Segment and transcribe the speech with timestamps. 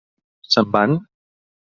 [0.55, 0.97] Se'n van.